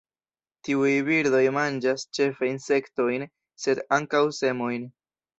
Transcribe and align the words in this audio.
Tiuj 0.67 0.93
birdoj 1.09 1.41
manĝas 1.57 2.05
ĉefe 2.17 2.49
insektojn 2.51 3.25
sed 3.65 3.83
ankaŭ 3.99 4.23
semojn. 4.39 4.89